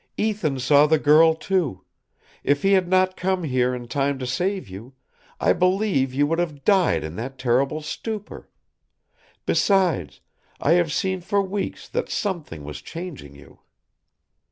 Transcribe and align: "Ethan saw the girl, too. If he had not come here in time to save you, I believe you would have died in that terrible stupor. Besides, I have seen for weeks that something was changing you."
"Ethan 0.17 0.57
saw 0.59 0.87
the 0.87 0.97
girl, 0.97 1.35
too. 1.35 1.85
If 2.43 2.63
he 2.63 2.71
had 2.71 2.87
not 2.87 3.15
come 3.15 3.43
here 3.43 3.75
in 3.75 3.87
time 3.87 4.17
to 4.17 4.25
save 4.25 4.67
you, 4.67 4.95
I 5.39 5.53
believe 5.53 6.11
you 6.11 6.25
would 6.25 6.39
have 6.39 6.65
died 6.65 7.03
in 7.03 7.17
that 7.17 7.37
terrible 7.37 7.83
stupor. 7.83 8.49
Besides, 9.45 10.19
I 10.59 10.71
have 10.71 10.91
seen 10.91 11.21
for 11.21 11.43
weeks 11.43 11.87
that 11.87 12.09
something 12.09 12.63
was 12.63 12.81
changing 12.81 13.35
you." 13.35 13.59